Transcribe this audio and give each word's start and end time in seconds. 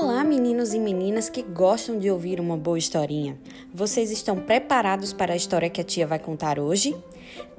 Olá, 0.00 0.22
meninos 0.22 0.74
e 0.74 0.78
meninas 0.78 1.28
que 1.28 1.42
gostam 1.42 1.98
de 1.98 2.08
ouvir 2.08 2.38
uma 2.38 2.56
boa 2.56 2.78
historinha. 2.78 3.36
Vocês 3.74 4.12
estão 4.12 4.36
preparados 4.36 5.12
para 5.12 5.32
a 5.32 5.36
história 5.36 5.68
que 5.68 5.80
a 5.80 5.84
tia 5.84 6.06
vai 6.06 6.20
contar 6.20 6.60
hoje? 6.60 6.96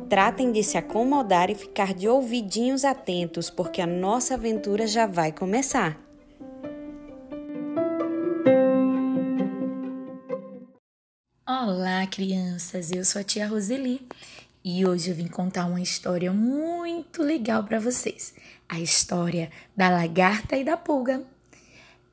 Tratem 0.08 0.50
de 0.50 0.64
se 0.64 0.78
acomodar 0.78 1.50
e 1.50 1.56
ficar 1.56 1.94
de 1.94 2.08
ouvidinhos 2.08 2.86
atentos, 2.86 3.50
porque 3.50 3.82
a 3.82 3.86
nossa 3.86 4.36
aventura 4.36 4.88
já 4.88 5.06
vai 5.06 5.34
começar. 5.34 6.00
Olá, 11.46 12.08
crianças! 12.10 12.90
Eu 12.90 13.04
sou 13.04 13.20
a 13.20 13.24
tia 13.26 13.50
Roseli 13.50 14.08
e 14.64 14.86
hoje 14.86 15.10
eu 15.10 15.16
vim 15.16 15.28
contar 15.28 15.66
uma 15.66 15.82
história 15.82 16.32
muito 16.32 17.22
legal 17.22 17.66
para 17.66 17.82
vocês. 17.82 18.34
A 18.70 18.80
história 18.80 19.52
da 19.76 19.90
lagarta 19.90 20.56
e 20.56 20.64
da 20.64 20.78
pulga. 20.78 21.22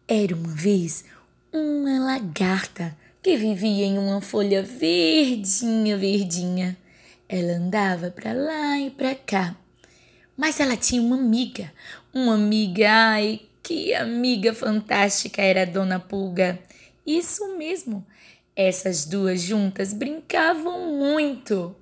Era 0.08 0.36
uma 0.36 0.54
vez 0.54 1.04
uma 1.52 1.98
lagarta 1.98 2.96
que 3.20 3.36
vivia 3.36 3.84
em 3.84 3.98
uma 3.98 4.20
folha 4.20 4.62
verdinha, 4.62 5.98
verdinha. 5.98 6.76
Ela 7.28 7.54
andava 7.54 8.08
para 8.08 8.32
lá 8.32 8.78
e 8.78 8.88
para 8.88 9.16
cá. 9.16 9.56
Mas 10.36 10.60
ela 10.60 10.76
tinha 10.76 11.02
uma 11.02 11.16
amiga, 11.16 11.72
uma 12.14 12.34
amiga, 12.34 12.88
ai, 12.88 13.40
que 13.64 13.92
amiga 13.94 14.54
fantástica 14.54 15.42
era 15.42 15.62
a 15.62 15.64
Dona 15.64 15.98
Pulga. 15.98 16.56
Isso 17.04 17.56
mesmo, 17.58 18.06
essas 18.54 19.06
duas 19.06 19.40
juntas 19.40 19.92
brincavam 19.92 20.94
muito. 20.94 21.74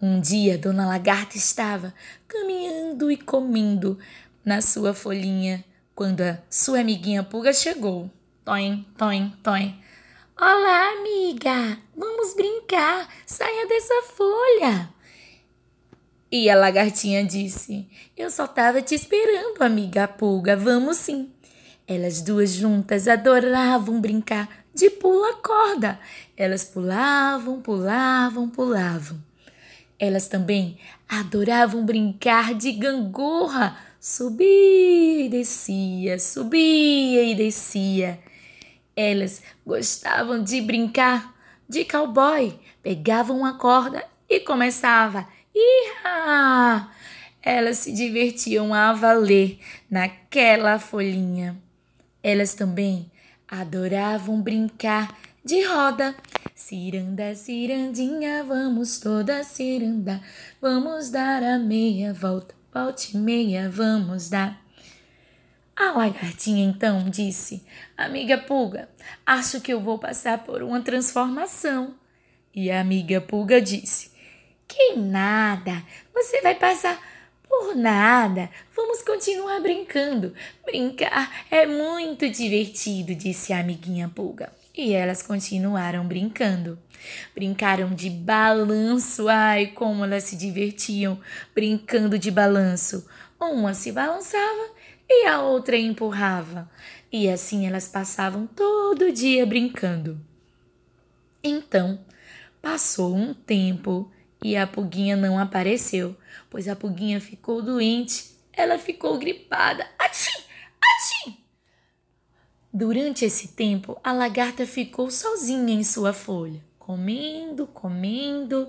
Um 0.00 0.20
dia, 0.20 0.56
Dona 0.56 0.86
Lagarta 0.86 1.36
estava 1.36 1.92
caminhando 2.28 3.10
e 3.10 3.16
comendo 3.16 3.98
na 4.44 4.60
sua 4.60 4.94
folhinha 4.94 5.64
quando 5.98 6.20
a 6.20 6.38
sua 6.48 6.78
amiguinha 6.78 7.24
Pulga 7.24 7.52
chegou. 7.52 8.08
Toim, 8.44 8.86
toim, 8.96 9.32
toim. 9.42 9.82
Olá, 10.40 10.92
amiga! 10.92 11.76
Vamos 11.96 12.36
brincar! 12.36 13.08
Saia 13.26 13.66
dessa 13.66 14.02
folha! 14.14 14.90
E 16.30 16.48
a 16.48 16.54
lagartinha 16.54 17.24
disse: 17.24 17.88
Eu 18.16 18.30
só 18.30 18.44
estava 18.44 18.80
te 18.80 18.94
esperando, 18.94 19.60
amiga 19.60 20.06
Pulga. 20.06 20.56
Vamos 20.56 20.98
sim. 20.98 21.32
Elas 21.84 22.22
duas 22.22 22.52
juntas 22.52 23.08
adoravam 23.08 24.00
brincar 24.00 24.48
de 24.72 24.90
pula-corda. 24.90 25.98
Elas 26.36 26.62
pulavam, 26.62 27.60
pulavam, 27.60 28.48
pulavam. 28.48 29.18
Elas 29.98 30.28
também 30.28 30.78
adoravam 31.08 31.84
brincar 31.84 32.54
de 32.54 32.70
gangorra. 32.70 33.87
Subia 34.00 35.26
e 35.26 35.28
descia, 35.28 36.18
subia 36.18 37.22
e 37.24 37.34
descia. 37.34 38.20
Elas 38.94 39.42
gostavam 39.66 40.42
de 40.42 40.60
brincar 40.60 41.34
de 41.68 41.84
cowboy. 41.84 42.58
Pegavam 42.82 43.38
uma 43.38 43.58
corda 43.58 44.04
e 44.28 44.40
começava. 44.40 45.26
Iha! 45.54 46.88
Elas 47.42 47.78
se 47.78 47.92
divertiam 47.92 48.72
a 48.72 48.92
valer 48.92 49.58
naquela 49.90 50.78
folhinha. 50.78 51.56
Elas 52.22 52.54
também 52.54 53.10
adoravam 53.48 54.40
brincar 54.40 55.16
de 55.44 55.64
roda. 55.64 56.14
Ciranda, 56.54 57.34
cirandinha, 57.34 58.44
vamos 58.44 58.98
toda 58.98 59.44
ciranda, 59.44 60.20
vamos 60.60 61.08
dar 61.08 61.42
a 61.42 61.56
meia 61.56 62.12
volta, 62.12 62.52
volte 62.84 63.16
meia, 63.16 63.68
vamos 63.68 64.30
dar. 64.30 64.62
A 65.74 65.90
lagartinha 65.92 66.64
então 66.64 67.10
disse: 67.10 67.64
Amiga 67.96 68.38
Pulga, 68.38 68.88
acho 69.26 69.60
que 69.60 69.72
eu 69.72 69.80
vou 69.80 69.98
passar 69.98 70.44
por 70.44 70.62
uma 70.62 70.80
transformação. 70.80 71.94
E 72.54 72.70
a 72.70 72.80
amiga 72.80 73.20
Pulga 73.20 73.60
disse: 73.60 74.12
Que 74.66 74.94
nada, 74.94 75.82
você 76.14 76.40
vai 76.40 76.54
passar 76.54 77.00
por 77.48 77.74
nada, 77.74 78.48
vamos 78.76 79.02
continuar 79.02 79.60
brincando. 79.60 80.32
Brincar 80.64 81.46
é 81.50 81.66
muito 81.66 82.28
divertido, 82.30 83.12
disse 83.12 83.52
a 83.52 83.58
amiguinha 83.58 84.08
Pulga. 84.08 84.52
E 84.78 84.94
elas 84.94 85.24
continuaram 85.24 86.06
brincando. 86.06 86.78
Brincaram 87.34 87.92
de 87.92 88.08
balanço. 88.08 89.28
Ai, 89.28 89.66
como 89.66 90.04
elas 90.04 90.22
se 90.22 90.36
divertiam 90.36 91.18
brincando 91.52 92.16
de 92.16 92.30
balanço. 92.30 93.04
Uma 93.40 93.74
se 93.74 93.90
balançava 93.90 94.70
e 95.10 95.26
a 95.26 95.42
outra 95.42 95.76
empurrava. 95.76 96.70
E 97.10 97.28
assim 97.28 97.66
elas 97.66 97.88
passavam 97.88 98.46
todo 98.46 99.10
dia 99.10 99.44
brincando. 99.44 100.20
Então, 101.42 101.98
passou 102.62 103.16
um 103.16 103.34
tempo 103.34 104.08
e 104.44 104.56
a 104.56 104.64
pulguinha 104.64 105.16
não 105.16 105.40
apareceu, 105.40 106.16
pois 106.48 106.68
a 106.68 106.76
pulguinha 106.76 107.20
ficou 107.20 107.60
doente. 107.60 108.26
Ela 108.52 108.78
ficou 108.78 109.18
gripada. 109.18 109.84
Durante 112.78 113.24
esse 113.24 113.48
tempo, 113.48 113.98
a 114.04 114.12
lagarta 114.12 114.64
ficou 114.64 115.10
sozinha 115.10 115.74
em 115.74 115.82
sua 115.82 116.12
folha, 116.12 116.62
comendo, 116.78 117.66
comendo, 117.66 118.68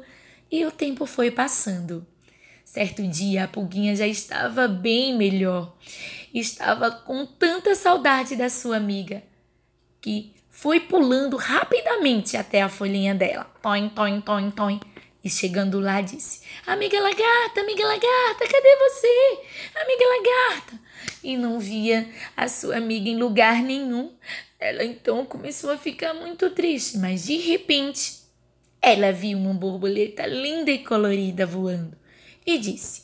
e 0.52 0.66
o 0.66 0.72
tempo 0.72 1.06
foi 1.06 1.30
passando. 1.30 2.04
Certo 2.66 3.06
dia, 3.06 3.44
a 3.44 3.48
pulguinha 3.48 3.96
já 3.96 4.08
estava 4.08 4.68
bem 4.68 5.16
melhor. 5.16 5.78
Estava 6.34 6.90
com 6.90 7.24
tanta 7.24 7.76
saudade 7.76 8.36
da 8.36 8.50
sua 8.50 8.78
amiga 8.78 9.22
que 10.02 10.34
foi 10.50 10.80
pulando 10.80 11.38
rapidamente 11.38 12.36
até 12.36 12.64
a 12.64 12.68
folhinha 12.68 13.14
dela. 13.14 13.46
Toim, 13.62 13.90
toim, 13.90 14.22
toim, 14.22 14.50
toim. 14.50 14.80
E 15.24 15.30
chegando 15.30 15.80
lá, 15.80 16.02
disse: 16.02 16.42
Amiga 16.66 17.00
lagarta, 17.00 17.62
amiga 17.62 17.86
lagarta, 17.86 18.40
cadê 18.40 18.76
você? 18.76 19.40
Amiga 19.76 20.06
lagarta. 20.08 20.69
E 21.24 21.36
não 21.36 21.60
via 21.60 22.08
a 22.36 22.48
sua 22.48 22.78
amiga 22.78 23.10
em 23.10 23.18
lugar 23.18 23.62
nenhum. 23.62 24.12
Ela 24.60 24.84
então 24.84 25.26
começou 25.26 25.72
a 25.72 25.78
ficar 25.78 26.14
muito 26.14 26.50
triste, 26.52 26.98
mas 26.98 27.26
de 27.26 27.38
repente 27.38 28.20
ela 28.82 29.12
viu 29.12 29.38
uma 29.38 29.54
borboleta 29.54 30.26
linda 30.26 30.72
e 30.72 30.80
colorida 30.80 31.46
voando 31.46 31.98
e 32.46 32.58
disse: 32.58 33.04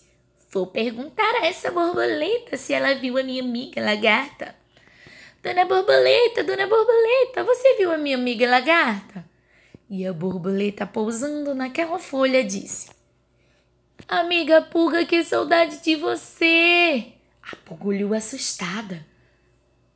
Vou 0.50 0.68
perguntar 0.68 1.42
a 1.42 1.48
essa 1.48 1.72
borboleta 1.72 2.56
se 2.58 2.74
ela 2.74 2.96
viu 2.96 3.18
a 3.18 3.24
minha 3.24 3.44
amiga 3.44 3.84
lagarta. 3.84 4.56
Dona 5.44 5.66
Borboleta, 5.66 6.44
Dona 6.44 6.66
Borboleta, 6.66 7.44
você 7.44 7.76
viu 7.76 7.92
a 7.92 7.98
minha 7.98 8.18
amiga 8.18 8.50
lagarta? 8.50 9.24
E 9.88 10.08
a 10.08 10.12
borboleta 10.12 10.88
pousando 10.88 11.54
naquela 11.54 12.00
folha 12.00 12.44
disse: 12.44 12.90
Amiga 14.08 14.62
pulga, 14.62 15.06
que 15.06 15.24
saudade 15.24 15.84
de 15.84 15.96
você! 15.96 17.15
A 17.52 17.56
pulga 17.58 17.88
olhou 17.88 18.14
assustada. 18.14 19.06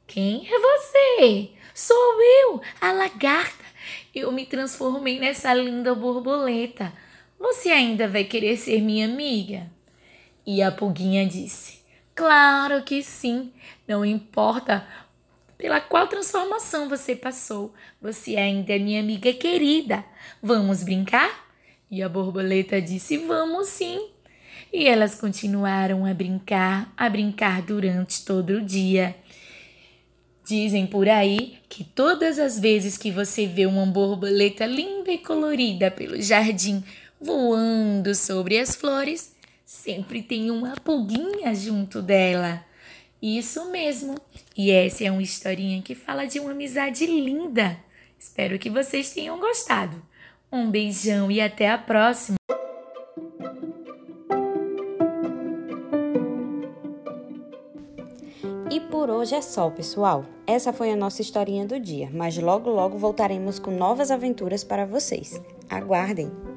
Quem 0.06 0.48
é 0.48 0.60
você? 0.60 1.50
Sou 1.74 2.22
eu, 2.22 2.62
a 2.80 2.92
lagarta. 2.92 3.66
Eu 4.14 4.32
me 4.32 4.46
transformei 4.46 5.20
nessa 5.20 5.54
linda 5.54 5.96
borboleta. 5.96 6.92
Você 7.40 7.70
ainda 7.70 8.08
vai 8.08 8.24
querer 8.24 8.58
ser 8.58 8.82
minha 8.82 9.06
amiga? 9.06 9.70
E 10.46 10.62
a 10.62 10.72
pulguinha 10.72 11.26
disse: 11.26 11.80
Claro 12.14 12.84
que 12.84 13.02
sim. 13.02 13.54
Não 13.88 14.04
importa 14.06 14.86
pela 15.58 15.80
qual 15.80 16.08
transformação 16.08 16.90
você 16.90 17.16
passou. 17.16 17.74
Você 18.02 18.36
ainda 18.36 18.76
é 18.76 18.80
minha 18.80 19.00
amiga 19.00 19.34
querida. 19.34 20.04
Vamos 20.42 20.84
brincar? 20.84 21.48
E 21.90 22.04
a 22.04 22.10
borboleta 22.10 22.82
disse: 22.82 23.18
Vamos 23.18 23.68
sim. 23.68 24.10
E 24.72 24.88
elas 24.88 25.16
continuaram 25.16 26.06
a 26.06 26.14
brincar, 26.14 26.94
a 26.96 27.10
brincar 27.10 27.62
durante 27.62 28.24
todo 28.24 28.58
o 28.58 28.62
dia. 28.62 29.16
Dizem 30.46 30.88
por 30.88 31.08
aí 31.08 31.58
que 31.68 31.84
todas 31.84 32.40
as 32.40 32.60
vezes 32.60 32.98
que 32.98 33.12
você 33.12 33.46
vê 33.46 33.66
uma 33.66 33.86
borboleta 33.86 34.66
linda 34.66 35.12
e 35.12 35.18
colorida 35.18 35.92
pelo 35.92 36.22
jardim 36.22 36.84
voando 37.20 38.16
sobre 38.16 38.58
as 38.58 38.76
flores, 38.76 39.36
sempre 39.66 40.22
tem 40.22 40.50
uma 40.50 40.76
pulguinha 40.76 41.54
junto 41.54 42.02
dela. 42.02 42.64
Isso 43.22 43.70
mesmo. 43.70 44.16
E 44.58 44.72
essa 44.72 45.04
é 45.04 45.12
uma 45.12 45.22
historinha 45.22 45.82
que 45.82 45.94
fala 45.94 46.26
de 46.26 46.40
uma 46.40 46.52
amizade 46.52 47.06
linda. 47.06 47.78
Espero 48.18 48.58
que 48.58 48.70
vocês 48.70 49.12
tenham 49.12 49.40
gostado. 49.40 50.02
Um 50.52 50.72
beijão 50.72 51.30
e 51.30 51.42
até 51.42 51.70
a 51.70 51.78
próxima. 51.78 52.39
Por 59.00 59.10
hoje 59.10 59.34
é 59.34 59.42
só, 59.42 59.70
pessoal. 59.70 60.26
Essa 60.46 60.74
foi 60.74 60.92
a 60.92 60.96
nossa 60.96 61.22
historinha 61.22 61.66
do 61.66 61.80
dia, 61.80 62.10
mas 62.14 62.38
logo 62.38 62.70
logo 62.70 62.98
voltaremos 62.98 63.58
com 63.58 63.72
novas 63.72 64.12
aventuras 64.12 64.62
para 64.62 64.86
vocês. 64.86 65.42
Aguardem! 65.70 66.49